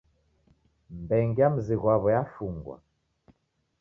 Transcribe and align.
Mbenge 1.01 1.39
ya 1.43 1.49
muzi 1.53 1.75
ghwaw'o 1.81 2.07
yafungwa 2.15 2.75